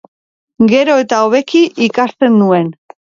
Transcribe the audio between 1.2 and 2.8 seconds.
hobeki ikasten nuen.